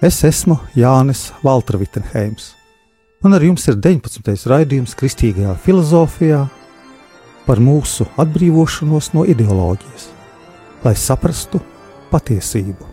Es 0.00 0.22
esmu 0.24 0.54
Jānis 0.72 1.26
Valtra 1.44 1.76
Vitsenheims, 1.76 2.54
un 3.20 3.34
ar 3.36 3.42
jums 3.44 3.66
ir 3.68 3.74
19. 3.76 4.32
raidījums 4.48 4.94
Kristīgajā 4.96 5.52
filozofijā 5.60 6.38
par 7.44 7.60
mūsu 7.60 8.06
atbrīvošanos 8.16 9.10
no 9.12 9.26
ideoloģijas, 9.28 10.06
lai 10.86 10.94
saprastu 10.96 11.60
patiesību. 12.08 12.88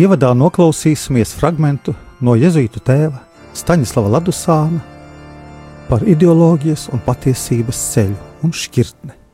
Ievadā 0.00 0.32
noklausīsimies 0.32 1.36
fragment 1.36 1.92
no 2.24 2.38
Jēzus 2.40 2.80
tēva 2.88 3.20
Staņislava 3.52 4.16
Ladusāna 4.16 4.80
par 5.92 6.08
ideoloģijas 6.08 6.88
un 6.96 7.04
patiesības 7.04 7.84
ceļu 7.92 8.18
un 8.48 8.56
šķirtni. 8.64 9.25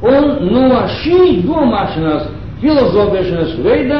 Un 0.00 0.28
no 0.48 0.82
šī 1.00 1.42
domāšanas, 1.44 2.28
filozofēšanas 2.62 3.56
veida, 3.64 3.98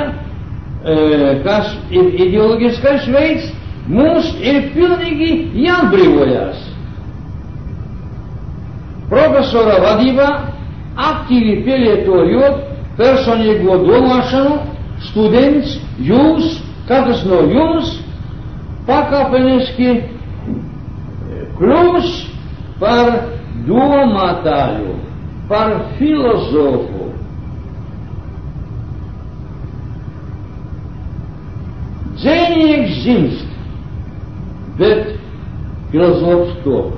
kas 1.45 1.75
ir 1.93 2.15
ideoloģiskais 2.25 3.09
veids, 3.13 3.51
mums 3.91 4.31
ir 4.41 4.71
pilnīgi 4.73 5.31
jāatbrīvojas. 5.67 6.63
Profesora 9.11 9.77
vadībā 9.83 10.29
aktīvi 11.11 11.59
pielietojot 11.67 12.65
personīgo 12.97 13.77
domāšanu, 13.85 14.57
students, 15.11 15.77
jūs, 16.01 16.61
katrs 16.89 17.27
no 17.29 17.43
jums, 17.51 17.93
pakāpeniski 18.89 19.93
kļūs 21.61 22.11
par 22.81 23.13
domātāju 23.69 24.97
пар 25.51 25.85
философу. 25.99 27.13
Денег 32.23 32.89
зимск, 33.03 33.47
бед 34.79 35.17
философского. 35.91 36.93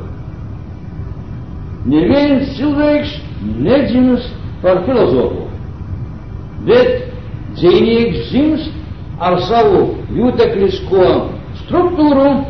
Не 1.87 2.05
верен 2.07 2.55
человек, 2.55 3.07
не 3.41 3.89
зимск, 3.89 4.29
пар 4.61 4.83
философу. 4.83 5.49
Бед 6.67 7.11
денег 7.57 8.27
зимск, 8.27 8.71
арсаву 9.19 9.95
юта 10.11 10.51
клишко 10.51 11.29
структуру, 11.65 12.45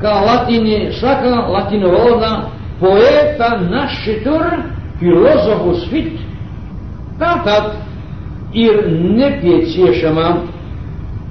ка 0.00 0.20
латини, 0.20 0.92
шака 0.92 1.48
латиновода, 1.48 2.50
поэта 2.78 3.58
наш 3.68 3.90
шитур, 4.04 4.75
filozofus 5.00 5.86
fit. 5.90 6.16
Tātad 7.20 7.72
ir 8.56 8.82
nepieciešama, 9.16 10.28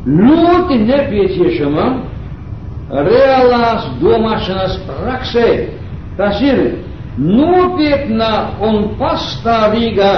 ļoti 0.05 0.79
nepieciešama 0.85 1.85
reālās 3.05 3.87
domāšanas 4.01 4.77
praksē. 4.87 5.47
Tas 6.17 6.41
ir 6.45 6.61
nopietna 7.17 8.31
un 8.63 8.91
pastāvīga 8.99 10.11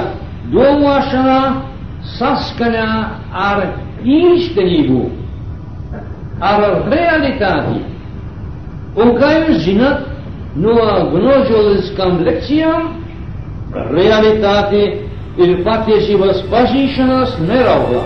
domāšana 0.52 1.40
saskaņā 2.18 2.90
ar 3.48 3.64
īstenību, 4.04 5.02
ar 6.42 6.64
realitāti. 6.92 7.82
Un 8.98 9.14
kā 9.20 9.34
jūs 9.44 9.66
zināt, 9.66 10.06
no 10.58 10.74
gnožoliskām 11.14 12.24
lekcijām 12.26 12.88
realitāte 13.94 14.82
ir 15.38 15.64
patiesības 15.66 16.42
pazīšanās 16.52 17.38
neraugā. 17.46 18.04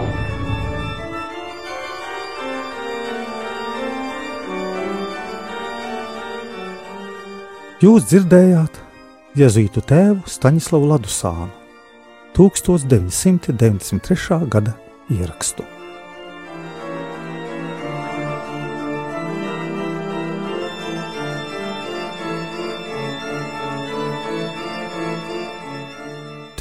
Jūs 7.82 8.02
dzirdējāt 8.12 8.74
Jēzus 9.40 9.86
tēvu 9.90 10.22
Staņislavu 10.30 10.86
Ladusānu 10.92 11.50
1993. 12.38 14.46
gada 14.53 14.74
ierakstu. 15.09 15.81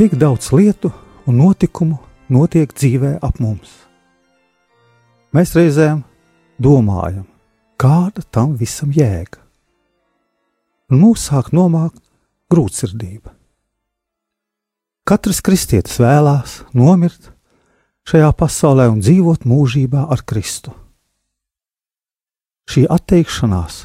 Tik 0.01 0.15
daudz 0.17 0.47
lietu 0.57 0.89
un 1.29 1.35
notikumu 1.37 1.99
notiek 2.33 2.71
dzīvē 2.73 3.19
ap 3.21 3.37
mums. 3.37 3.69
Mēs 5.37 5.51
reizēm 5.53 5.99
domājam, 6.57 7.27
kāda 7.77 8.25
tam 8.33 8.55
visam 8.57 8.95
jēga. 8.97 9.37
Un 10.89 11.03
mūs 11.03 11.27
sāk 11.29 11.51
nomākt 11.53 12.01
grūtsirdība. 12.49 13.35
Katrs 15.05 15.43
kristietis 15.45 16.01
vēlās 16.01 16.63
nomirt 16.73 17.29
šajā 18.09 18.33
pasaulē 18.41 18.89
un 18.95 19.05
dzīvot 19.05 19.45
mūžībā 19.45 20.07
ar 20.17 20.25
Kristu. 20.25 20.73
Šī 22.73 22.89
atteikšanās 22.89 23.83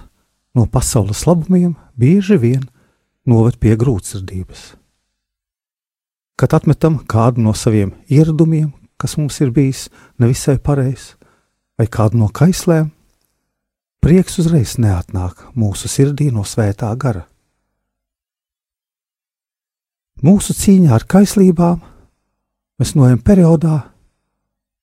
no 0.56 0.64
pasaules 0.64 1.28
labumiem 1.28 1.76
bieži 2.00 2.40
vien 2.40 2.64
noved 3.28 3.60
pie 3.60 3.76
grūtsirdības 3.76 4.66
kad 6.36 6.54
atmetam 6.54 7.00
kādu 7.08 7.44
no 7.44 7.54
saviem 7.56 7.94
ieradumiem, 8.12 8.74
kas 8.98 9.16
mums 9.18 9.40
ir 9.44 9.52
bijis 9.56 9.88
nevisai 10.20 10.58
pareizs, 10.60 11.16
vai 11.80 11.88
kādu 11.92 12.20
no 12.20 12.28
kaislēm, 12.32 12.92
prieks 14.04 14.40
uzreiz 14.44 14.76
neatnāk 14.80 15.48
mūsu 15.56 15.92
sirdī 15.92 16.30
no 16.32 16.46
svētā 16.48 16.92
gara. 17.00 17.26
Mūsu 20.24 20.56
cīņā 20.56 20.94
ar 20.96 21.04
kaislībām 21.12 21.82
mēs 22.80 22.96
nojam 22.96 23.20
periodā, 23.20 23.82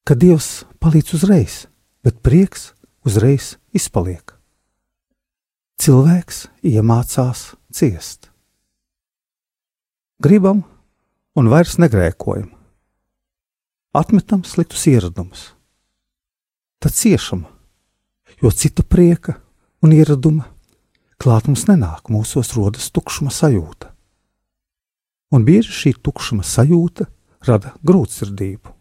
kad 0.04 0.20
Dievs 0.20 0.64
palīdz 0.82 1.16
uzreiz, 1.16 1.54
bet 2.04 2.20
prieks 2.24 2.72
uzreiz 3.06 3.56
izpaliek. 3.72 4.34
Cilvēks 5.80 6.44
iemācās 6.68 7.52
ciest. 7.72 8.28
Gribam 10.22 10.62
un 11.38 11.48
vairs 11.48 11.78
negrēkojam. 11.80 12.50
Atmetam 13.96 14.44
sliktus 14.48 14.84
ieradumus, 14.88 15.50
tad 16.80 16.96
ciešam, 16.96 17.44
jo 18.40 18.50
cita 18.50 18.84
prieka 18.84 19.36
un 19.84 19.92
ieraduma 19.92 20.48
klāt 21.20 21.48
mums 21.48 21.66
nenāk, 21.68 22.08
mūsos 22.08 22.54
rodas 22.56 22.88
tukšuma 22.92 23.32
sajūta. 23.32 23.92
Un 25.32 25.44
bieži 25.48 25.72
šī 25.72 25.92
tukšuma 26.04 26.44
sajūta 26.44 27.08
rada 27.48 27.74
grūtsirdību. 27.84 28.72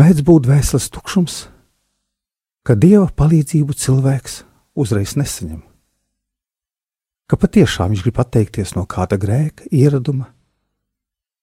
Mēdz 0.00 0.22
būt 0.24 0.46
vēsels 0.48 0.88
tukšums, 0.92 1.40
ka 2.64 2.76
dieva 2.76 3.08
palīdzību 3.16 3.76
cilvēks 3.76 4.44
uzreiz 4.80 5.16
nesaņem 5.20 5.69
ka 7.30 7.38
patiešām 7.38 7.92
viņš 7.92 8.02
grib 8.02 8.18
atteikties 8.18 8.74
no 8.74 8.82
kāda 8.90 9.14
grēka, 9.20 9.68
ieraduma, 9.70 10.32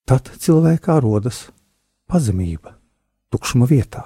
tad 0.07 0.27
cilvēkā 0.43 0.99
rodas 0.99 1.45
pazemība, 2.11 2.75
tukšuma 3.31 3.67
vietā, 3.69 4.03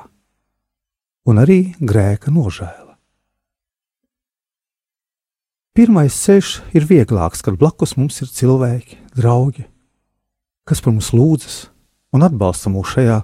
un 1.25 1.41
arī 1.41 1.73
grēka 1.81 2.33
nožēla. 2.33 2.91
Pirmais 5.71 6.13
ceļš 6.13 6.55
ir 6.77 6.85
vieglāks, 6.85 7.41
kad 7.41 7.57
blakus 7.57 7.95
mums 7.97 8.19
ir 8.21 8.29
cilvēki, 8.29 8.99
draugi, 9.15 9.63
kas 10.67 10.83
par 10.83 10.93
mums 10.93 11.13
lūdzas 11.15 11.61
un 12.13 12.27
atbalsta 12.27 12.69
mūs 12.69 12.91
šajā 12.93 13.21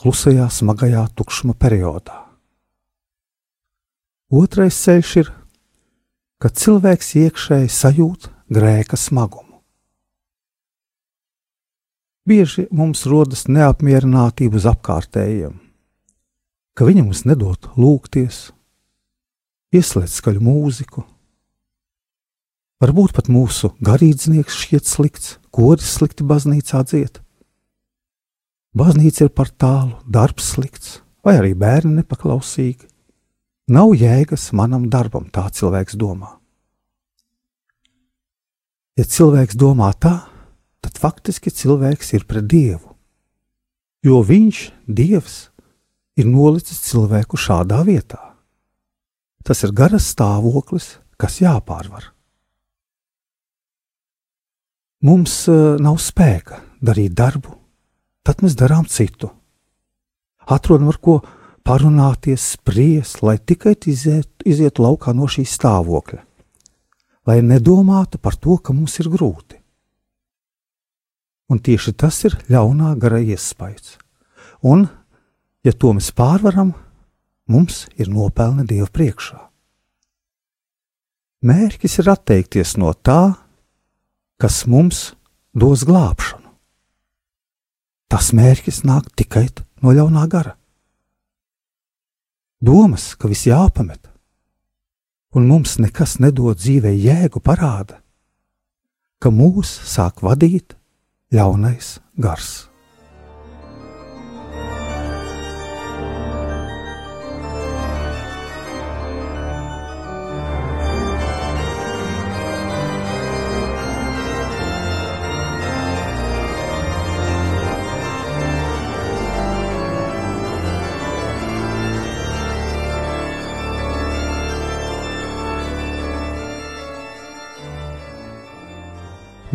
klusajā, 0.00 0.48
smagajā 0.50 1.04
tukšuma 1.14 1.54
periodā. 1.54 2.24
Otrais 4.34 4.78
ceļš 4.80 5.12
ir 5.20 5.30
kad 6.38 6.54
cilvēks 6.54 7.14
iekšēji 7.18 7.70
sajūt 7.72 8.28
grēka 8.54 8.96
smagumu. 8.96 9.58
Bieži 12.28 12.66
mums 12.70 13.06
rodas 13.08 13.46
neapmierinātība 13.48 14.58
uz 14.60 14.66
apkārtējiem, 14.68 15.54
ka 16.76 16.86
viņi 16.86 17.06
mums 17.06 17.24
nedod 17.26 17.70
lūgties, 17.80 18.50
ieslēdz 19.74 20.18
skaļu 20.20 20.44
mūziku. 20.44 21.04
Varbūt 22.78 23.16
pat 23.16 23.30
mūsu 23.32 23.72
garīdznieks 23.82 24.60
šķiet 24.60 24.86
slikts, 24.86 25.32
koris 25.50 25.88
slikti 25.96 26.26
baznīcā 26.28 26.84
dzied. 26.86 27.18
Baznīca 28.78 29.26
ir 29.26 29.32
par 29.34 29.50
tālu, 29.50 29.96
darbs 30.06 30.52
slikts, 30.52 31.00
vai 31.24 31.38
arī 31.40 31.56
bērni 31.58 31.96
nepaklausīgi. 31.98 32.87
Nav 33.68 33.92
jēgas 33.92 34.46
manam 34.56 34.86
darbam, 34.88 35.26
tā 35.28 35.44
cilvēks 35.52 35.98
domā. 36.00 36.30
Ja 38.96 39.04
cilvēks 39.04 39.58
domā 39.60 39.90
tā, 40.00 40.14
tad 40.80 40.96
faktiski 40.96 41.52
cilvēks 41.52 42.14
ir 42.16 42.24
pret 42.24 42.48
Dievu, 42.48 42.94
jo 44.02 44.22
viņš, 44.24 44.62
Dievs, 44.88 45.36
ir 46.16 46.26
nolicis 46.26 46.80
cilvēku 46.88 47.36
šādā 47.36 47.82
vietā. 47.84 48.18
Tas 49.44 49.60
ir 49.64 49.76
garas 49.76 50.08
stāvoklis, 50.14 50.96
kas 51.20 51.38
jāpārvar. 51.44 52.08
Mums 55.04 55.44
uh, 55.46 55.76
nav 55.78 56.00
spēka 56.02 56.62
darīt 56.82 57.12
darbu, 57.14 57.52
tad 58.26 58.40
mēs 58.42 58.56
darām 58.58 58.88
citu. 58.90 59.30
Atrodam, 60.48 60.88
ar 60.90 60.98
ko 60.98 61.20
parunāties, 61.66 62.54
spriest, 62.54 63.22
lai 63.22 63.38
tikai 63.38 63.76
iziet, 63.86 64.30
izietu 64.44 64.84
laukā 64.86 65.14
no 65.16 65.28
šī 65.30 65.46
stāvokļa 65.48 66.24
lai 67.28 67.42
nedomātu 67.44 68.16
par 68.16 68.38
to, 68.40 68.56
ka 68.56 68.72
mums 68.72 68.96
ir 69.02 69.10
grūti. 69.12 69.58
Un 71.52 71.60
tieši 71.64 71.92
tas 71.96 72.16
ir 72.24 72.36
ļaunā 72.48 72.94
gara 73.00 73.20
iespējas. 73.20 73.96
Un, 74.64 74.86
ja 75.64 75.72
to 75.72 75.92
mēs 75.96 76.10
pārvaram, 76.16 76.72
mums 77.48 77.84
ir 78.00 78.08
nopelni 78.12 78.64
Dieva 78.68 78.88
priekšā. 78.92 79.38
Mērķis 81.48 82.00
ir 82.02 82.10
atteikties 82.12 82.76
no 82.80 82.92
tā, 82.96 83.36
kas 84.40 84.64
mums 84.66 85.12
dos 85.54 85.84
glābšanu. 85.88 86.48
Tas 88.08 88.32
mērķis 88.32 88.82
nāk 88.88 89.12
tikai 89.20 89.46
no 89.84 89.92
ļaunā 89.92 90.24
gara. 90.32 90.57
Domas, 92.60 93.14
ka 93.14 93.28
viss 93.30 93.46
jāpamet, 93.46 94.08
un 95.34 95.46
mums 95.46 95.76
nekas 95.78 96.18
nedod 96.18 96.58
dzīvē 96.58 96.90
jēgu, 96.90 97.38
parāda, 97.38 98.00
ka 99.22 99.30
mūs 99.30 99.70
sāk 99.86 100.24
vadīt 100.26 100.74
ļaunais 101.34 101.98
gars. 102.18 102.67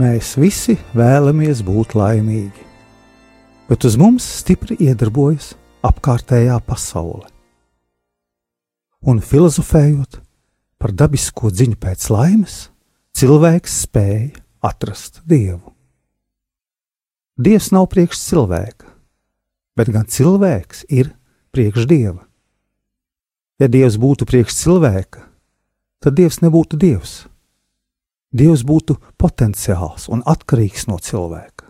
Mēs 0.03 0.33
visi 0.35 0.73
vēlamies 0.97 1.61
būt 1.63 1.93
laimīgi, 1.95 2.63
bet 3.69 3.85
uz 3.87 3.93
mums 3.99 4.25
stipri 4.41 4.75
iedarbojas 4.83 5.53
apkārtējā 5.85 6.57
pasaule. 6.65 7.29
Un 9.07 9.21
filozofējot 9.23 10.17
par 10.81 10.95
dabisko 10.97 11.53
ziņu 11.53 11.79
pēc 11.79 12.09
laimes, 12.11 12.57
cilvēks 13.15 13.79
spēja 13.85 14.43
atrast 14.65 15.21
dievu. 15.29 15.71
Dievs 17.39 17.71
nav 17.71 17.87
priekš 17.93 18.25
cilvēka, 18.25 18.89
bet 19.77 19.93
gan 19.93 20.09
cilvēks 20.09 20.87
ir 20.91 21.13
priekš 21.55 21.87
dieva. 21.87 22.25
Ja 23.61 23.71
dievs 23.71 24.01
būtu 24.01 24.27
priekš 24.27 24.57
cilvēka, 24.65 25.29
tad 26.03 26.19
dievs 26.19 26.41
nebūtu 26.43 26.81
dievs 26.81 27.21
Dievs 28.33 28.63
būtu 28.65 28.95
potenciāls 29.21 30.07
un 30.09 30.23
atkarīgs 30.25 30.87
no 30.89 30.97
cilvēka. 30.97 31.67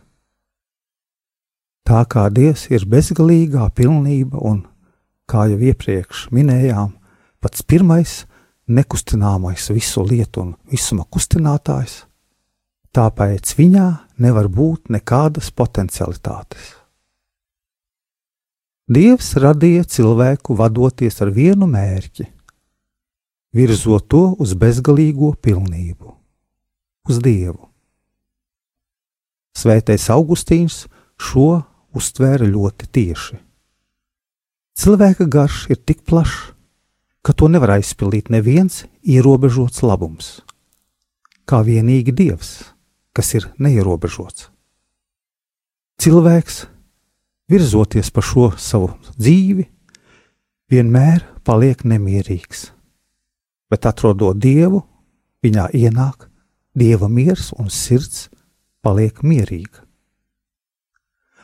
Tā 1.83 2.05
kā 2.07 2.29
Dievs 2.31 2.69
ir 2.71 2.85
bezgalīgā 2.87 3.65
pilnība 3.75 4.39
un, 4.39 4.61
kā 5.27 5.49
jau 5.51 5.59
iepriekš 5.59 6.29
minējām, 6.31 6.93
pats 7.43 7.65
pirmais 7.67 8.21
nekustināmais 8.71 9.67
visu 9.75 10.05
lietu 10.07 10.45
un 10.45 10.55
visuma 10.71 11.03
kustinātājs, 11.03 12.05
tāpēc 12.95 13.53
viņā 13.59 13.89
nevar 14.23 14.47
būt 14.47 14.87
nekādas 14.95 15.51
potencialitātes. 15.51 16.71
Dievs 18.87 19.35
radīja 19.35 19.83
cilvēku 19.83 20.55
vadoties 20.55 21.19
ar 21.19 21.35
vienu 21.35 21.67
mērķi, 21.67 22.31
virzot 23.51 24.07
to 24.07 24.25
uz 24.39 24.55
bezgalīgo 24.55 25.35
pilnību 25.43 26.22
uz 27.09 27.19
Dievu. 27.23 27.69
Svētais 29.53 30.07
Augustīns 30.13 30.85
šo 31.19 31.63
uztvēra 31.93 32.47
ļoti 32.49 32.89
tieši. 32.95 33.37
Cilvēka 34.73 35.27
garš 35.29 35.67
ir 35.69 35.77
tik 35.77 36.01
plašs, 36.07 36.53
ka 37.23 37.35
to 37.37 37.47
nevar 37.47 37.77
aizpildīt 37.77 38.31
neviens 38.33 38.83
ierobežots 39.05 39.83
labums, 39.85 40.41
kā 41.47 41.61
vienīgi 41.63 42.11
Dievs, 42.11 42.73
kas 43.13 43.29
ir 43.37 43.47
neierobežots. 43.61 44.49
Cilvēks, 46.01 46.65
virzoties 47.47 48.09
pa 48.11 48.25
šo 48.25 48.49
savu 48.57 48.89
dzīvi, 49.13 49.69
vienmēr 50.73 51.21
paliek 51.45 51.85
nemierīgs, 51.85 52.71
bet 53.69 53.85
atrodot 53.87 54.41
Dievu, 54.41 54.81
viņā 55.45 55.69
ienāk 55.77 56.27
dieva 56.73 57.07
miers 57.09 57.51
un 57.57 57.69
sirds 57.69 58.27
paliek 58.83 59.21
mierīga. 59.23 59.83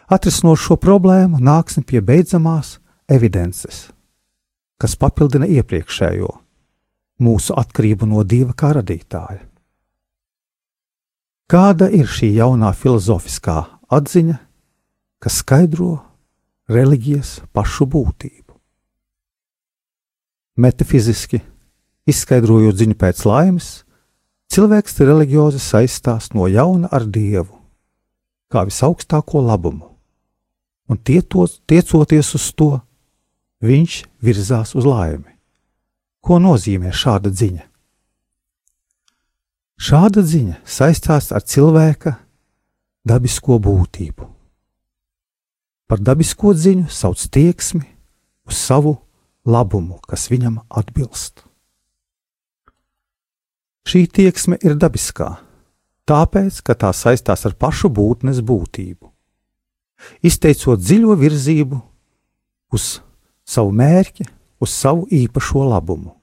Atrisinot 0.09 0.57
šo 0.57 0.75
problēmu, 0.81 1.37
nāksim 1.37 1.85
pie 1.85 2.01
beidzamās 2.01 2.79
evidences, 3.09 3.89
kas 4.81 4.97
papildina 4.97 5.45
iepriekšējo 5.45 6.31
mūsu 7.21 7.53
atkarību 7.59 8.07
no 8.09 8.23
dieva 8.23 8.55
kā 8.57 8.73
radītāja. 8.79 9.43
Kāda 11.49 11.89
ir 11.93 12.09
šī 12.09 12.31
jaunā 12.37 12.71
filozofiskā 12.77 13.57
atziņa, 13.89 14.37
kas 15.21 15.39
skaidro 15.41 15.95
reliģijas 16.69 17.39
pašu 17.53 17.87
būtību? 17.89 18.53
Metafiziski 20.61 21.41
izskaidrojot 22.09 22.77
ziņu 22.81 22.97
pēc 23.01 23.23
laimes, 23.25 23.69
Cilvēks 24.49 24.95
reliģiozi 25.05 25.59
saistās 25.61 26.31
no 26.33 26.47
jauna 26.49 26.89
ar 26.89 27.03
Dievu, 27.05 27.53
kā 28.49 28.63
visaugstāko 28.65 29.43
labumu, 29.45 29.91
un 30.89 30.97
tietos, 30.97 31.59
tiecoties 31.69 32.31
uz 32.33 32.47
to, 32.57 32.71
viņš 33.61 33.97
virzās 34.25 34.73
uz 34.73 34.87
laimi. 34.89 35.35
Ko 36.25 36.39
nozīmē 36.41 36.89
šāda 36.89 37.29
ziņa? 37.29 37.65
Šāda 39.79 40.23
ziņa 40.25 40.57
saistās 40.65 41.29
ar 41.29 41.45
cilvēka 41.45 42.15
dabisko 43.05 43.59
būtību. 43.61 44.25
Par 45.85 46.01
dabisko 46.01 46.55
ziņu 46.57 46.89
sauc 46.89 47.21
tieksmi 47.29 47.85
uz 48.49 48.57
savu 48.57 48.97
labumu, 49.45 50.01
kas 50.09 50.25
viņam 50.33 50.57
atbilst. 50.69 51.45
Šī 53.89 54.03
tieksme 54.05 54.59
ir 54.61 54.75
dabiskā, 54.77 55.31
tāpēc, 56.05 56.59
ka 56.61 56.75
tā 56.77 56.91
saistās 56.93 57.47
ar 57.49 57.55
pašu 57.57 57.89
būtnes 57.89 58.43
būtību. 58.45 59.09
Izteicot 60.21 60.83
dziļo 60.83 61.15
virzību 61.17 61.79
uz 62.77 62.85
savu 63.49 63.73
mērķi, 63.73 64.27
uz 64.61 64.77
savu 64.77 65.07
īpašo 65.09 65.65
labumu. 65.71 66.13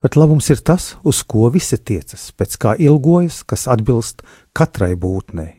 Bet 0.00 0.16
labums 0.16 0.48
ir 0.48 0.64
tas, 0.64 0.94
uz 1.04 1.20
ko 1.28 1.50
visi 1.52 1.76
tiecas, 1.76 2.30
pēc 2.32 2.56
kā 2.62 2.72
ilgojas, 2.80 3.42
kas 3.44 3.68
atbilst 3.68 4.24
katrai 4.56 4.94
būtnei. 4.96 5.58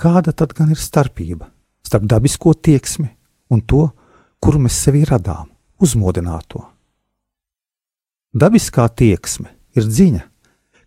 Kāda 0.00 0.32
tad 0.32 0.56
gan 0.56 0.72
ir 0.72 0.80
starpība 0.80 1.52
starp 1.84 2.08
dabisko 2.08 2.56
tieksmi 2.56 3.10
un 3.52 3.68
to, 3.68 3.90
kuru 4.40 4.64
mēs 4.64 4.80
sevi 4.86 5.04
radām, 5.04 5.50
uzmodināto? 5.76 6.70
Dabiskā 8.34 8.88
tieksme 8.90 9.52
ir 9.78 9.86
dziņa, 9.86 10.22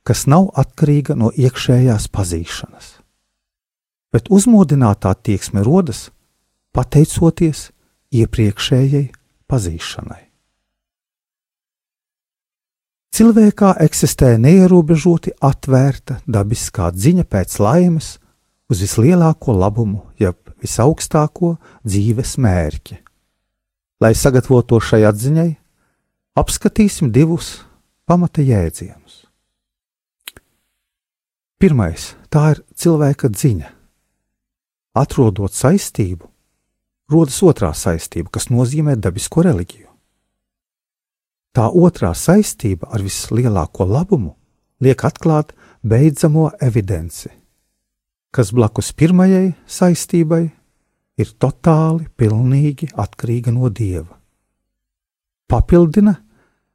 kas 0.03 0.25
nav 0.27 0.49
atkarīga 0.59 1.15
no 1.15 1.31
iekšējās 1.31 2.09
pazīšanas. 2.11 2.97
bet 4.11 4.29
uzmodinātā 4.33 5.11
tieksme 5.21 5.61
rodas 5.61 6.07
pateicoties 6.75 7.67
iepriekšējai 8.15 9.03
pazīšanai. 9.51 10.23
Cilvēkā 13.17 13.71
eksistē 13.81 14.35
neierobežoti 14.37 15.33
atvērta 15.41 16.19
dabiskā 16.29 16.91
dziņa 16.93 17.25
pēc 17.25 17.57
laimes 17.63 18.09
uz 18.69 18.83
vislielāko 18.83 19.55
labumu, 19.57 20.03
jeb 20.21 20.37
visaugstāko 20.61 21.55
dzīves 21.85 22.35
mērķi. 22.41 22.99
Lai 24.03 24.13
sagatavotu 24.13 24.77
šai 24.83 25.01
atziņai, 25.09 25.49
apskatīsim 26.37 27.09
divus 27.09 27.63
pamata 28.05 28.43
jēdzienus. 28.45 29.25
Pirmais- 31.57 32.13
tā 32.33 32.51
ir 32.53 32.63
cilvēka 32.77 33.29
dziņa. 33.33 33.69
Atrodot 34.95 35.51
saistību, 35.51 36.27
rodas 37.09 37.41
otrā 37.41 37.73
saistība, 37.73 38.29
kas 38.31 38.49
nozīmē 38.49 38.95
dabisko 39.01 39.41
reliģiju. 39.43 39.89
Tā 41.53 41.71
otrā 41.73 42.13
saistība 42.13 42.93
ar 42.93 43.01
vislielāko 43.01 43.87
labumu 43.89 44.35
liek 44.79 45.01
atklāt 45.01 45.55
beidzamo 45.83 46.51
evidenci, 46.61 47.29
kas 48.31 48.51
blakus 48.51 48.93
pirmajai 48.93 49.55
saistībai 49.65 50.51
ir 51.17 51.25
totāli, 51.41 52.07
pilnīgi 52.15 52.93
atkarīga 52.93 53.51
no 53.51 53.69
dieva. 53.69 54.13
Papildina 55.49 56.26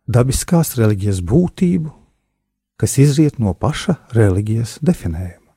dabiskās 0.08 0.74
reliģijas 0.78 1.20
būtību, 1.26 1.92
kas 2.80 2.98
izriet 2.98 3.38
no 3.38 3.54
paša 3.54 3.98
reliģijas 4.16 4.78
definējuma. 4.82 5.52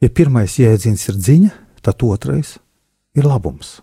Ja 0.00 0.08
pirmais 0.08 0.56
jēdziens 0.58 1.04
ir 1.10 1.20
dziņa, 1.20 1.52
tad 1.84 2.02
otrais 2.02 2.56
ir 3.14 3.28
labums. 3.28 3.80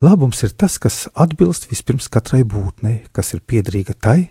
Labums 0.00 0.42
ir 0.42 0.54
tas, 0.56 0.78
kas 0.80 1.06
atbilst 1.14 1.68
vispirms 1.70 2.08
katrai 2.08 2.42
būtnei, 2.42 3.04
kas 3.12 3.34
ir 3.36 3.44
piederīga 3.44 3.94
tai, 3.94 4.30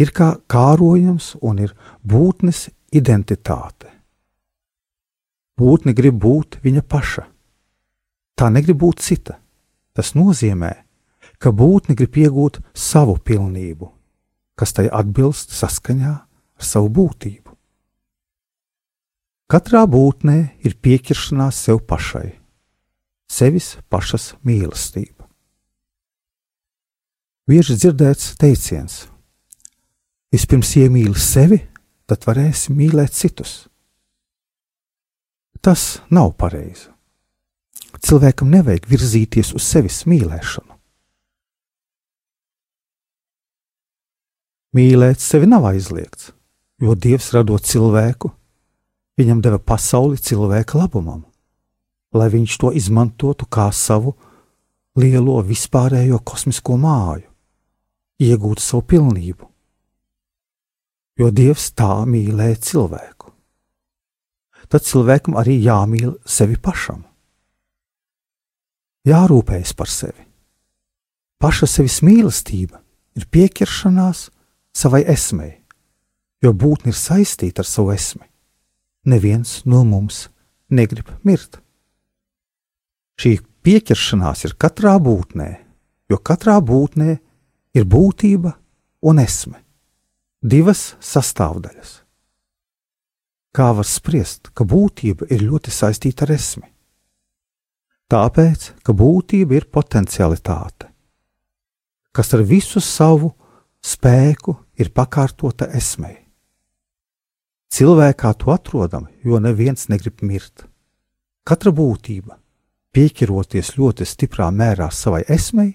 ir 0.00 0.12
kā 0.16 0.34
kārojams 0.48 1.34
un 1.44 1.60
ir 1.60 1.74
būtnes 2.02 2.66
identitāte. 2.96 3.92
Būtne 5.56 5.94
grib 5.96 6.18
būt 6.20 6.58
viņa 6.64 6.82
paša. 6.84 7.26
Tā 8.36 8.48
negrib 8.52 8.80
būt 8.82 9.00
cita. 9.04 9.38
Tas 9.96 10.12
nozīmē, 10.12 10.72
ka 11.40 11.52
būtne 11.56 11.96
grib 11.96 12.16
iegūt 12.20 12.60
savu 12.76 13.16
pilnību, 13.16 13.88
kas 14.56 14.76
tai 14.76 14.90
atbilst 14.92 15.54
saskaņā 15.56 16.12
ar 16.12 16.64
savu 16.64 16.90
būtību. 16.92 17.54
Katrā 19.46 19.84
būtnē 19.86 20.38
ir 20.66 20.74
piekiršanās 20.82 21.58
sev 21.68 21.84
pašai, 21.88 22.34
sevis 23.30 23.76
pašas 23.88 24.34
mīlestība. 24.44 25.28
Bieži 27.46 27.76
dzirdēts 27.78 28.34
teiciens: 28.42 29.04
Vispirms 30.34 30.72
iemīli 30.82 31.14
sevi, 31.14 31.60
tad 32.10 32.26
varēsi 32.26 32.74
mīlēt 32.74 33.14
citus. 33.14 33.54
Tas 35.62 36.02
nav 36.10 36.34
pareizi. 36.38 36.95
Cilvēkam 38.06 38.50
nevajag 38.52 38.86
virzīties 38.90 39.54
uz 39.56 39.64
sevis 39.64 40.04
mīlēšanu. 40.08 40.74
Mīlēt 44.76 45.22
sevi 45.24 45.48
nav 45.48 45.64
aizliegts, 45.70 46.32
jo 46.82 46.92
Dievs 46.94 47.30
radot 47.32 47.64
cilvēku, 47.64 48.28
viņam 49.16 49.40
deva 49.44 49.58
pasauli 49.58 50.20
cilvēka 50.20 50.76
labumam, 50.82 51.22
lai 52.12 52.28
viņš 52.34 52.58
to 52.60 52.72
izmantotu 52.76 53.48
kā 53.48 53.70
savu 53.72 54.12
lielo 55.00 55.38
vispārējo 55.46 56.20
kosmisko 56.20 56.76
māju, 56.80 57.24
iegūtu 58.20 58.64
savu 58.64 58.84
pilnību. 58.92 59.48
Jo 61.16 61.32
Dievs 61.32 61.70
tā 61.72 62.04
mīlēja 62.04 62.60
cilvēku 62.60 63.16
tad 64.68 64.86
cilvēkam 64.86 65.36
arī 65.38 65.58
jāmīl 65.62 66.16
sevi 66.26 66.58
pašam. 66.62 67.04
Jārūpējas 69.06 69.74
par 69.78 69.90
sevi. 69.90 70.24
Paša 71.38 71.68
sevis 71.70 72.00
mīlestība 72.02 72.80
ir 73.16 73.26
piekiršanās 73.30 74.30
savai 74.76 75.04
esmei, 75.08 75.52
jo 76.42 76.52
būtne 76.52 76.90
ir 76.92 76.98
saistīta 76.98 77.62
ar 77.62 77.68
savu 77.68 77.92
esmi. 77.94 78.24
Neviens 79.06 79.60
no 79.64 79.84
mums 79.86 80.26
negrib 80.68 81.12
mirt. 81.22 81.60
Šī 83.20 83.38
piekiršanās 83.62 84.44
ir 84.48 84.56
katrā 84.58 84.96
būtnē, 85.02 85.50
jo 86.10 86.18
katrā 86.18 86.58
būtnē 86.58 87.18
ir 87.76 87.84
būtība 87.84 88.56
un 89.02 89.22
esme- 89.22 89.62
divas 90.52 90.96
sastāvdaļas 91.00 92.06
kā 93.56 93.72
var 93.72 93.88
spriest, 93.88 94.50
ka 94.52 94.66
būtība 94.68 95.28
ir 95.32 95.46
ļoti 95.48 95.72
saistīta 95.72 96.26
ar 96.26 96.34
esmi? 96.36 96.68
Tāpēc, 98.12 98.68
ka 98.86 98.94
būtība 98.94 99.56
ir 99.58 99.66
potencialitāte, 99.72 100.86
kas 102.14 102.32
ar 102.36 102.44
visu 102.46 102.80
savu 102.80 103.32
spēku 103.82 104.54
ir 104.78 104.92
pakārtota 104.94 105.68
esmei. 105.74 106.14
Cilvēkā 107.74 108.32
to 108.38 108.54
atrodam, 108.54 109.08
jo 109.26 109.40
neviens 109.42 109.88
negrib 109.90 110.22
mirt. 110.22 110.68
Katra 111.46 111.74
būtība, 111.74 112.38
pieķiroties 112.94 113.74
ļoti 113.76 114.06
stiprā 114.06 114.52
mērā 114.54 114.86
savai 114.94 115.24
esmei, 115.28 115.72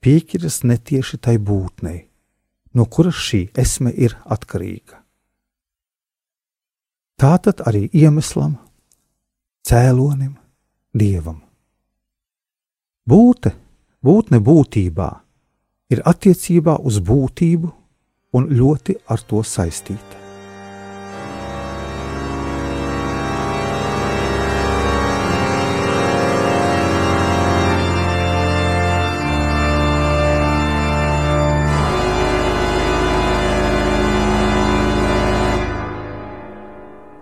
pieķeras 0.00 0.62
netieši 0.64 1.20
tai 1.20 1.36
būtnei, 1.36 2.06
no 2.72 2.88
kuras 2.88 3.20
šī 3.28 3.48
esme 3.52 3.92
ir 3.92 4.16
atkarīga 4.24 5.04
tātad 7.20 7.64
arī 7.66 7.86
iemeslam, 7.96 8.56
cēlonim, 9.66 10.36
dievam. 10.94 11.45
Būte, 13.06 13.52
būtne 14.02 14.40
būtībā 14.42 15.06
ir 15.94 16.00
attiecībā 16.10 16.72
uz 16.82 16.96
būtību 16.98 17.68
un 18.34 18.48
ļoti 18.50 18.96
ar 19.06 19.20
to 19.22 19.44
saistīta. 19.46 20.18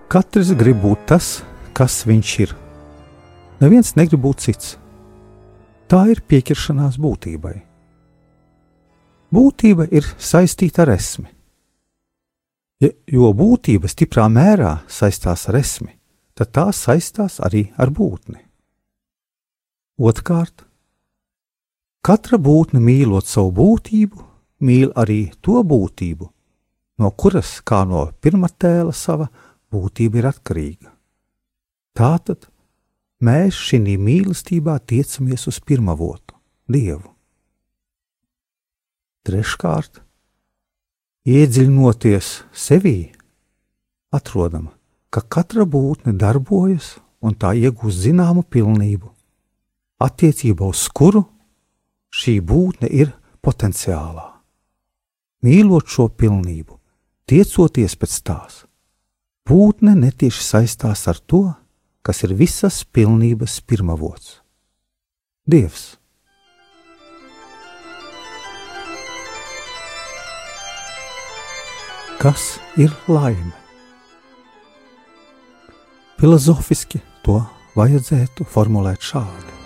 Katrs 0.08 0.54
grib 0.56 0.80
būt 0.80 1.04
tas, 1.12 1.28
kas 1.76 1.98
viņš 2.08 2.32
ir. 2.46 2.56
Neviens 3.60 3.92
negrib 4.00 4.24
būt 4.24 4.46
cits. 4.46 4.72
Tā 5.84 6.00
ir 6.08 6.22
piekiršanās 6.24 6.96
būtībai. 6.96 7.54
Būtība 9.34 9.86
ir 9.92 10.06
saistīta 10.18 10.84
ar 10.84 10.94
esmi. 10.94 11.28
Ja, 12.80 12.90
jo 13.06 13.30
būtība 13.36 13.88
stiprā 13.90 14.24
mērā 14.32 14.78
saistās 14.90 15.46
ar 15.50 15.58
esmi, 15.60 15.92
tad 16.34 16.52
tā 16.56 16.66
saistās 16.74 17.38
arī 17.44 17.66
ar 17.80 17.92
būtni. 17.94 18.40
Otrkārt, 20.00 20.64
katra 22.02 22.38
būtne 22.38 22.80
mīlot 22.82 23.28
savu 23.30 23.52
būtību, 23.60 24.24
mīl 24.64 24.90
arī 24.96 25.28
to 25.44 25.60
būtību, 25.62 26.30
no 26.98 27.10
kuras, 27.12 27.60
kā 27.60 27.84
no 27.86 28.08
pirmā 28.24 28.50
tēla 28.50 28.94
sava, 28.96 29.28
būtība 29.70 30.20
ir 30.20 30.30
atkarīga. 30.32 30.90
Tātad 31.94 32.48
mēs 33.24 33.56
šī 33.56 33.96
mīlestībā 34.00 34.76
tiecamies 34.84 35.46
uz 35.50 35.60
pirmavotu, 35.60 36.36
Dievu. 36.68 37.10
Treškārt, 39.24 40.02
iedziļinoties 41.24 42.28
sevī, 42.52 42.98
atrodam, 44.12 44.68
ka 45.08 45.24
katra 45.24 45.64
būtne 45.64 46.12
darbojas 46.20 46.98
un 47.24 47.32
tā 47.32 47.54
iegūst 47.56 48.04
zināmu 48.04 48.44
pilnību, 48.44 49.08
attiecībā 50.04 50.68
uz 50.68 50.84
kuru 50.92 51.24
šī 52.12 52.36
būtne 52.44 52.92
ir 52.92 53.14
potenciālā. 53.40 54.28
Mīlot 55.44 55.88
šo 55.88 56.10
pilnību, 56.12 56.78
tiecoties 57.28 57.96
pēc 58.00 58.20
tās, 58.24 58.62
Būtne 59.44 59.92
netieši 59.92 60.40
saistās 60.40 61.02
ar 61.10 61.18
to, 61.20 61.42
kas 62.04 62.20
ir 62.26 62.34
visas 62.37 62.82
pilnības 62.84 63.62
pirmavots- 63.64 64.40
Dievs. 65.50 65.96
Kas 72.20 72.58
ir 72.76 72.92
laime? 73.08 73.52
Filozofiski 76.20 77.00
to 77.25 77.40
vajadzētu 77.76 78.44
formulēt 78.49 79.00
šādi: 79.00 79.56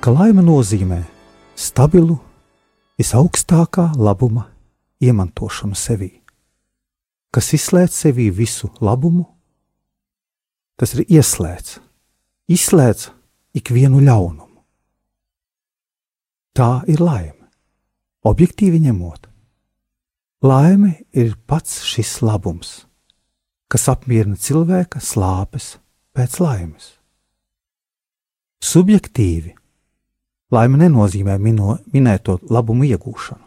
ka 0.00 0.14
laime 0.14 0.42
nozīmē 0.42 1.02
stabilu, 1.54 2.16
visaugstākā 2.98 3.92
labuma 3.98 4.48
iemantošanu 5.02 5.74
sevī, 5.78 6.10
kas 7.30 7.52
izslēdz 7.58 7.94
sevī 8.06 8.30
visu 8.30 8.70
labumu, 8.80 9.33
tas 10.80 10.94
ir 10.96 11.04
ieslēdz, 11.06 11.76
izslēdz 12.50 13.10
ikvienu 13.60 14.00
ļaunumu. 14.04 14.62
Tā 16.54 16.84
ir 16.90 17.02
laime, 17.02 17.48
objektīvi 18.26 18.80
ņemot. 18.88 19.30
Laime 20.44 20.98
ir 21.16 21.38
pats 21.48 21.80
šis 21.88 22.20
labums 22.22 22.82
kas 23.74 23.88
apmierina 23.90 24.36
cilvēka 24.38 25.00
slāpes 25.02 25.72
pēc 26.14 26.36
laimes. 26.38 26.92
Subjektīvi 28.62 29.50
laime 30.54 30.78
nenozīmē 30.78 31.34
mino, 31.42 31.80
minēto 31.90 32.38
labumu 32.54 32.86
iegūšanu. 32.86 33.42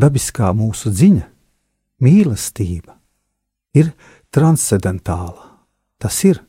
Dabiskā 0.00 0.50
mūsu 0.58 0.90
dziņa, 0.90 1.22
mīlestība, 2.02 2.96
ir 3.78 3.92
transcendentāla. 4.34 5.49
Tas 6.00 6.16
ir, 6.24 6.40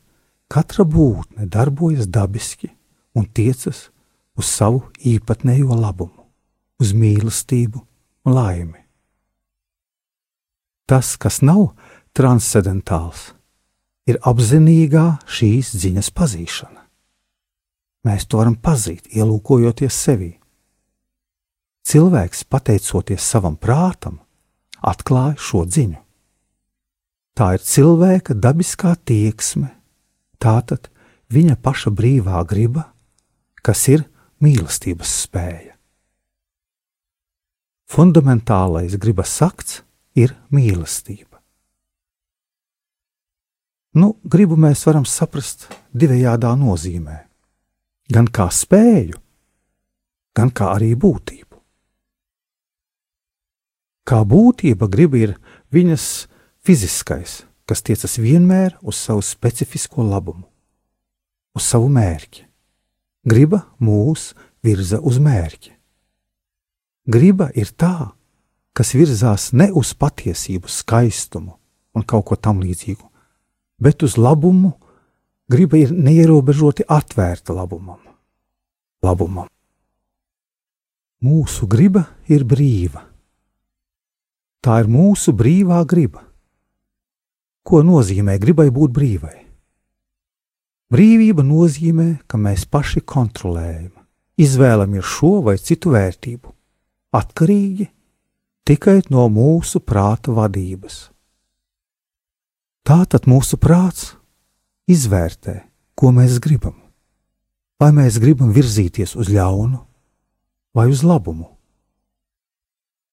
katra 0.48 0.84
būtne 0.88 1.46
darbojas 1.46 2.08
dabiski 2.08 2.70
un 3.14 3.26
tiecas 3.28 3.90
uz 4.38 4.48
savu 4.48 4.86
īpatnējo 4.98 5.76
labumu, 5.76 6.24
uz 6.80 6.92
mīlestību 6.96 7.82
un 8.24 8.36
laimi. 8.36 8.80
Tas, 10.88 11.14
kas 11.20 11.40
nav 11.44 11.74
transcendentāls, 12.16 13.30
ir 14.08 14.18
apzinīgā 14.28 15.06
šīs 15.30 15.74
ziņas 15.84 16.10
pazīšana. 16.16 16.80
Mēs 18.02 18.26
to 18.26 18.40
varam 18.40 18.56
pazīt, 18.58 19.06
ielūkojoties 19.14 19.94
sevi. 19.94 20.32
Cilvēks, 21.86 22.42
pateicoties 22.50 23.22
savam 23.22 23.54
prātam, 23.56 24.18
atklāja 24.82 25.38
šo 25.38 25.62
ziņu. 25.70 26.01
Tā 27.32 27.54
ir 27.56 27.62
cilvēka 27.64 28.36
dabiskā 28.36 28.92
tieksme, 29.08 29.70
tātad 30.36 30.90
viņa 31.32 31.56
paša 31.64 31.92
brīvā 31.96 32.42
griba, 32.48 32.90
kas 33.64 33.86
ir 33.88 34.04
mīlestības 34.44 35.12
spēja. 35.24 35.76
Fundamentālais 37.92 38.96
gribas 39.00 39.32
akts 39.44 39.80
ir 40.16 40.34
mīlestība. 40.52 41.40
Nu, 43.96 44.14
gribu 44.24 44.56
mēs 44.56 44.86
varam 44.88 45.04
saprast 45.04 45.66
divējādā 45.92 46.52
nozīmē. 46.56 47.18
Gan 48.12 48.28
kā 48.32 48.46
spēju, 48.52 49.18
gan 50.36 50.52
kā 50.52 50.70
arī 50.76 50.92
būtību. 50.96 51.60
Kā 54.08 54.22
būtība 54.28 54.88
grib 54.92 55.16
ir 55.16 55.34
viņas 55.72 56.06
fiziskais, 56.62 57.42
kas 57.66 57.82
tiecas 57.82 58.18
vienmēr 58.22 58.76
uz 58.82 58.98
savu 58.98 59.22
specifisko 59.24 60.04
labumu, 60.06 60.46
uz 61.56 61.66
savu 61.66 61.90
mērķi. 61.92 62.46
Griba 63.28 63.62
mūs 63.82 64.32
virza 64.62 64.98
uz 64.98 65.18
mērķi. 65.22 65.72
Griba 67.06 67.50
ir 67.58 67.70
tā, 67.74 68.12
kas 68.74 68.94
virzās 68.94 69.50
ne 69.52 69.68
uz 69.74 69.92
patiesību, 69.98 70.70
skaistumu 70.70 71.56
un 71.94 72.06
kaut 72.06 72.28
ko 72.30 72.38
tam 72.38 72.62
līdzīgu, 72.62 73.04
bet 73.82 74.02
uz 74.06 74.16
labumu 74.16 74.72
griba 75.50 75.78
ir 75.78 75.92
neierobežoti 75.92 76.86
atvērta 76.88 77.52
labumam. 77.52 78.00
labumam. 79.02 79.48
Mūsu 81.22 81.66
griba 81.66 82.06
ir 82.26 82.44
brīva. 82.44 83.02
Tā 84.62 84.78
ir 84.82 84.88
mūsu 84.90 85.34
brīvā 85.34 85.82
griba. 85.86 86.31
Ko 87.62 87.82
nozīmē 87.86 88.38
gribai 88.42 88.70
būt 88.74 88.92
brīvai? 88.94 89.36
Brīvība 90.92 91.44
nozīmē, 91.46 92.24
ka 92.28 92.36
mēs 92.36 92.66
paši 92.68 93.00
kontrolējam, 93.06 93.92
izvēlamies 94.36 95.06
šo 95.08 95.38
vai 95.46 95.54
citu 95.56 95.94
vērtību, 95.94 96.50
atkarīgi 97.16 97.86
tikai 98.68 98.98
no 99.14 99.28
mūsu 99.32 99.80
prāta 99.80 100.34
vadības. 100.36 101.06
Tātad 102.82 103.28
mūsu 103.30 103.56
prāts 103.62 104.10
izvērtē, 104.90 105.62
ko 105.94 106.10
mēs 106.12 106.40
gribam. 106.42 106.74
Vai 107.78 107.92
mēs 107.94 108.18
gribam 108.22 108.50
virzīties 108.54 109.14
uz 109.18 109.30
ļaunu 109.30 109.78
vai 110.74 110.88
uz 110.90 111.02
labumu? 111.06 111.46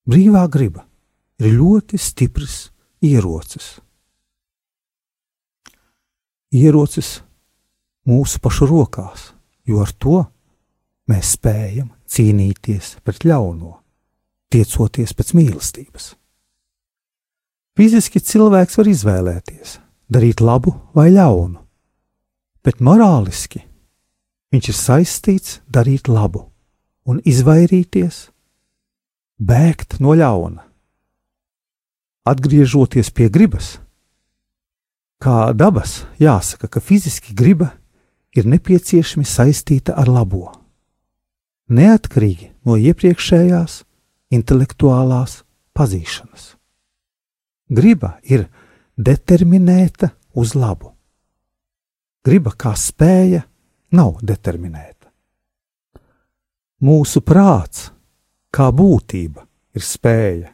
Brīvā 0.09 0.43
griba 0.49 0.87
ir 1.39 1.53
ļoti 1.53 2.01
stiprs 2.01 2.71
ierocis. 3.05 3.77
Ierocis 6.49 7.19
mūsu 8.09 8.39
pašu 8.41 8.65
rokās, 8.69 9.33
jo 9.69 9.83
ar 9.83 9.91
to 9.93 10.23
mēs 11.09 11.35
spējam 11.37 11.91
cīnīties 12.09 12.95
pret 13.05 13.25
ļauno, 13.29 13.75
tiecoties 14.49 15.13
pēc 15.13 15.33
mīlestības. 15.37 16.13
Fiziski 17.77 18.19
cilvēks 18.19 18.79
var 18.79 18.89
izvēlēties, 18.91 19.77
darīt 20.09 20.41
labu 20.41 20.73
vai 20.97 21.11
ļaunu, 21.13 21.61
bet 22.65 22.81
morāliski 22.81 23.61
viņš 24.49 24.71
ir 24.71 24.77
saistīts 24.77 25.59
darīt 25.69 26.09
labu 26.09 26.47
un 27.09 27.21
izvairīties, 27.25 28.25
bēgt 29.39 29.99
no 30.03 30.17
ļauna. 30.17 30.65
Atgriežoties 32.29 33.13
pie 33.15 33.29
gribas, 33.33 33.77
kā 35.19 35.51
dabas, 35.53 36.05
jāsaka, 36.19 36.69
ka 36.71 36.79
fiziski 36.79 37.35
griba 37.35 37.73
ir 38.35 38.47
nepieciešami 38.47 39.27
saistīta 39.27 39.95
ar 39.99 40.07
labo, 40.07 40.47
neatkarīgi 41.69 42.53
no 42.65 42.77
iepriekšējās 42.79 43.81
intelektuālās 44.35 45.41
pazīšanas. 45.75 46.53
Griba 47.69 48.15
ir 48.23 48.47
determinēta 48.97 50.13
uz 50.39 50.55
labu. 50.57 50.93
Griba 52.25 52.53
kā 52.57 52.73
spēja 52.75 53.43
nav 53.95 54.19
determinēta. 54.25 55.09
Mūsu 56.79 57.21
prāts, 57.25 57.89
kā 58.55 58.69
būtība, 58.71 59.43
ir 59.75 59.83
spēja, 59.83 60.53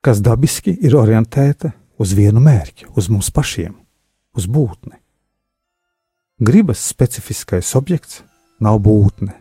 kas 0.00 0.22
dabiski 0.24 0.72
ir 0.72 0.96
orientēta 0.96 1.74
uz 1.98 2.14
vienu 2.14 2.40
mērķi, 2.42 2.88
uz 2.96 3.10
mums 3.10 3.30
pašiem, 3.34 3.74
uz 4.38 4.46
būtni. 4.46 4.96
Gribas 6.38 6.84
specifiskais 6.86 7.74
objekts 7.74 8.22
nav 8.62 8.78
būtne, 8.84 9.34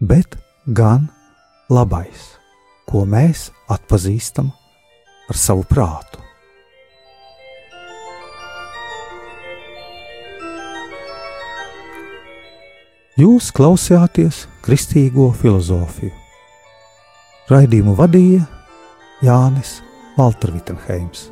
bet 0.00 0.38
gan 0.66 1.10
labais, 1.68 2.32
ko 2.88 3.04
mēs 3.04 3.50
atpazīstam 3.68 4.48
ar 5.28 5.38
savu 5.38 5.66
prātu. 5.68 6.22
Jūs 13.20 13.50
klausījāties 13.52 14.46
kristīgo 14.64 15.28
filozofiju. 15.36 16.14
Raidījumu 17.52 17.92
vadīja 17.98 18.46
Jānis 19.20 19.82
Valtervitenheims. 20.16 21.28